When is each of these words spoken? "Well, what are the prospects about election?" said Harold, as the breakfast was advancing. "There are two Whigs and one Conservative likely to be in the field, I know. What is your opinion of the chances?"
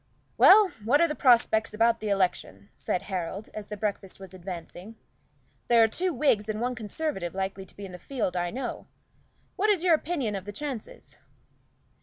"Well, 0.35 0.69
what 0.83 0.99
are 0.99 1.07
the 1.07 1.13
prospects 1.13 1.75
about 1.75 2.01
election?" 2.01 2.69
said 2.75 3.03
Harold, 3.03 3.49
as 3.53 3.67
the 3.67 3.77
breakfast 3.77 4.19
was 4.19 4.33
advancing. 4.33 4.95
"There 5.67 5.83
are 5.83 5.87
two 5.87 6.11
Whigs 6.11 6.49
and 6.49 6.59
one 6.59 6.73
Conservative 6.73 7.35
likely 7.35 7.67
to 7.67 7.75
be 7.77 7.85
in 7.85 7.91
the 7.91 7.99
field, 7.99 8.35
I 8.35 8.49
know. 8.49 8.87
What 9.57 9.69
is 9.69 9.83
your 9.83 9.93
opinion 9.93 10.33
of 10.35 10.45
the 10.45 10.51
chances?" 10.51 11.17